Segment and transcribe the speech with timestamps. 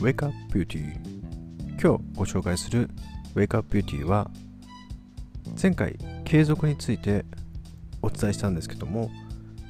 [0.00, 0.94] Wake Up Beauty
[1.80, 2.88] 今日ご紹介する
[3.34, 4.30] Wake Up Beauty は
[5.60, 7.26] 前回継続について
[8.00, 9.10] お伝えしたんですけども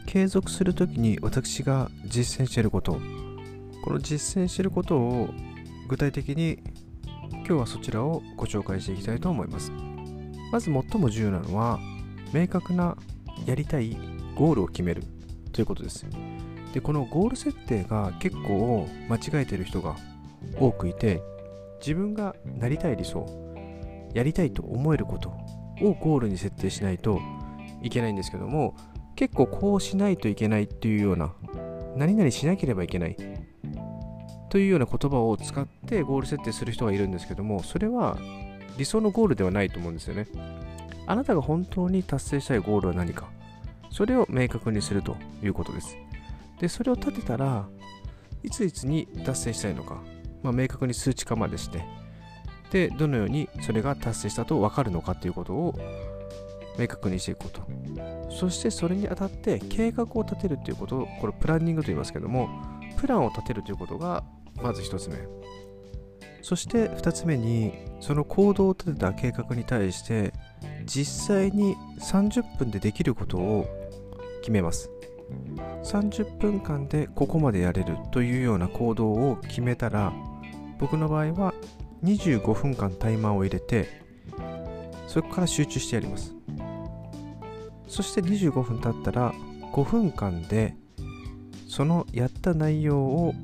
[0.07, 3.01] 継続するときに私が実践していること
[3.83, 5.31] この実践していることを
[5.89, 6.63] 具体的に
[7.33, 9.73] 今日はそちらをご紹介していきたいと思います。
[10.53, 11.81] まず最も重要なのは
[12.33, 12.97] 明確な
[13.47, 13.97] やりたい
[14.37, 15.03] ゴールを決める
[15.53, 16.07] ということです。
[16.73, 19.97] でこのゴール設定が結構間違えてる人が
[20.59, 21.23] 多くいて
[21.81, 23.27] 自分がなりたい理想
[24.15, 25.31] やりたいと思えること
[25.83, 27.21] をゴールに設定しないと
[27.83, 28.77] いけないんですけども
[29.17, 31.33] 結構こうしないといけないっていうような
[31.97, 33.17] 何々しなければいけない
[34.51, 38.19] というような言葉を使ってゴール設定する人がいるんですけどもそれは
[38.77, 40.27] 理想のゴールではないと思うんですよね。
[41.07, 43.29] あなたが本当に達成したいゴールは何か
[43.91, 45.97] それを明確にするということです。
[46.61, 47.69] でそれを立てたら
[48.43, 50.03] いついつに達成したいのか、
[50.43, 51.85] まあ、明確に数値化までして
[52.71, 55.79] でどのようにそれが達成したと分かるのかということを
[56.79, 57.63] 明確にしていくこと。
[58.31, 62.49] そしてそれにあたって計画を立てるということをこれプランニングと言いますけども
[62.97, 64.23] プランを立てるということが
[64.63, 65.17] まず1つ目。
[66.43, 70.33] そして2つ目にその行動を立てた計画に対して
[70.87, 73.67] 実際に30分でできることを
[74.41, 74.91] 決めます。
[75.85, 80.13] 30分間でここまでやれるというような行動を決めたら
[80.81, 81.55] 僕の場合は
[82.03, 84.01] 25分間タイマーを入れて
[85.07, 86.35] そこから集中してやります。
[87.87, 89.35] そして25分経ったら
[89.73, 90.75] 5分間で
[91.69, 93.35] そのやった内容を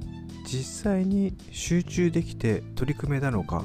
[0.47, 3.65] 実際に集中できて取り組めたのか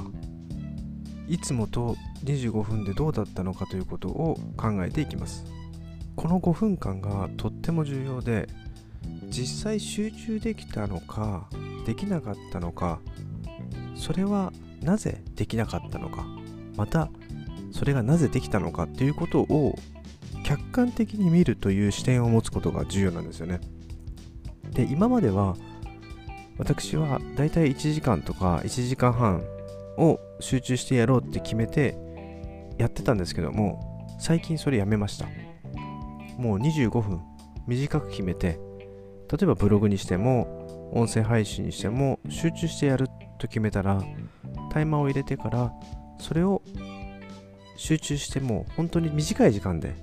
[1.28, 5.44] いつもと25分でどうだったのかということを考えていきます。
[6.14, 8.48] この5分間がとっても重要で
[9.30, 11.48] 実際集中できたのか
[11.86, 13.00] できなかったのか
[14.02, 16.26] それはなぜできなかったのか。
[16.76, 17.08] また
[17.70, 19.78] それがなぜできたのかということを
[20.44, 23.60] 客観的に見るという視点を持つことが重要なんですよね。
[24.72, 25.56] で今までは
[26.58, 29.44] 私はだいたい1時間とか1時間半
[29.96, 31.96] を集中してやろうって決めて
[32.78, 35.26] やってたんですけども最近それやめました。
[36.38, 37.20] もう25分
[37.68, 38.58] 短く決めて
[39.30, 43.08] 例えばブログにしても音声配信にしても集中してやる
[43.42, 44.02] と決めたら
[44.70, 45.72] タイマーを入れてから
[46.18, 46.62] それを
[47.76, 49.94] 集中しても本当に短い時間で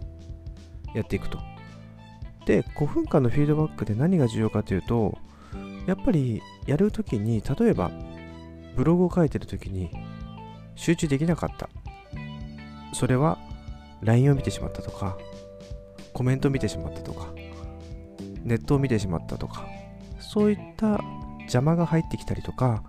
[0.93, 1.39] やっていくと。
[2.45, 5.17] で5分間のフィードバックで何が重要かというと
[5.85, 7.91] やっぱりやるときに例えば
[8.75, 9.91] ブログを書いてるときに
[10.75, 11.69] 集中できなかった。
[12.93, 13.37] それは
[14.01, 15.17] LINE を見てしまったとか
[16.11, 17.27] コメントを見てしまったとか
[18.43, 19.67] ネットを見てしまったとか
[20.19, 20.99] そういった
[21.41, 22.83] 邪魔が入ってきたりとか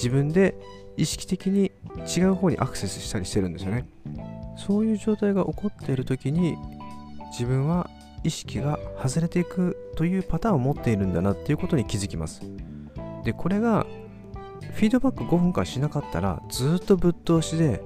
[0.00, 0.54] 自分で
[0.96, 1.72] 意識的に
[2.16, 3.86] 違う方にアクセスしたりしてるんですよね。
[4.56, 6.56] そういう状態が起こっている時に
[7.30, 7.90] 自分は
[8.24, 12.40] 意識が外れていくというパターンを持っているんだなっていうことに気づきます。
[13.24, 13.86] でこれが
[14.72, 17.82] フィードバック5分間しなかったらずっとぶっ通しで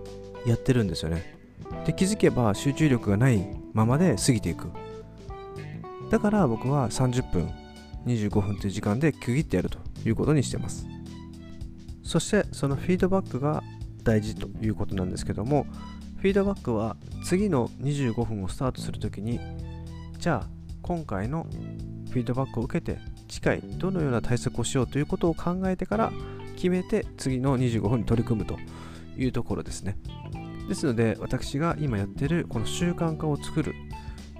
[0.46, 1.36] やってるんですよね。
[1.84, 4.70] で気づけば集中力がないままで過ぎていく。
[6.10, 7.50] だから僕は30分
[8.06, 10.86] 25分という時間で区切ってやるということにしてます。
[12.04, 13.64] そしてそのフィードバックが
[14.04, 15.66] 大事ということなんですけども
[16.18, 19.40] フィードバックは次の25分をスタートするときに
[20.18, 20.48] じゃあ
[20.82, 21.46] 今回の
[22.10, 26.12] フィードバックを受けて次回どのような対策をしようということを考えてから
[26.54, 28.58] 決めて次の25分に取り組むと
[29.16, 29.98] いうところですね。
[30.68, 33.74] ですので私が今やってるこの習慣化を作る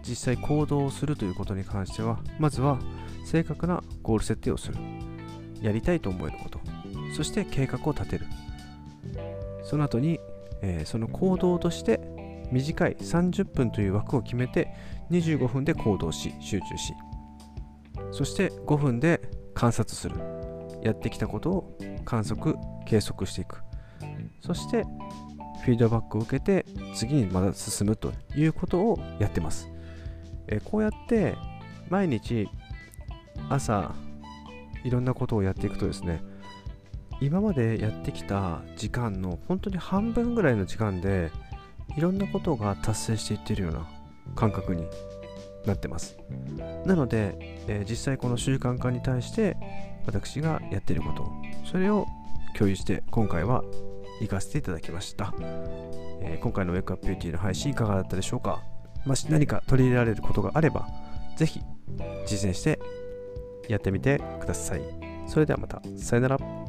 [0.06, 2.78] 実際行動をするということに関してはまずは
[3.24, 4.76] 正確なゴール設定をする。
[5.60, 6.73] やりたいと思えること。
[7.14, 8.26] そして計画を立てる。
[9.62, 10.20] その後に、
[10.62, 12.00] えー、その行動として
[12.50, 14.74] 短い30分という枠を決めて
[15.10, 16.94] 25分で行動し集中し
[18.10, 19.20] そして5分で
[19.54, 20.16] 観察する。
[20.82, 22.56] やってきたことを観測
[22.86, 23.62] 計測していく。
[24.40, 24.84] そして
[25.64, 29.70] フィードバックを受けて次にまた進むということをやってます、
[30.46, 31.34] えこうやって
[31.88, 32.46] 毎日
[33.48, 33.94] 朝
[34.84, 36.22] いろんなことをやっていくとですね
[37.24, 41.30] 今までやってきた時間の本当に半分ぐらいの時間で
[41.96, 43.88] いろんなことが達成していってるような
[44.34, 44.86] 感覚に
[45.64, 46.18] なってます。
[46.84, 47.34] なので、
[47.66, 49.56] えー、実際この習慣化に対して
[50.06, 51.26] 私がやっていること
[51.64, 52.06] それを
[52.56, 53.64] 共有して今回は
[54.20, 55.34] 行かせていただきました、
[56.20, 58.62] えー、今回のウェイクアップビューティーの配信いかがだったでしょうか？
[59.06, 60.86] もし何か取り入れられることがあれば
[61.36, 61.60] ぜひ
[62.26, 62.78] 実践して
[63.68, 64.82] やってみてください。
[65.26, 65.80] それではまた。
[65.96, 66.63] さよなら。